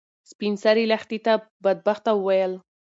[0.31, 2.53] سپین سرې لښتې ته بدبخته وویل.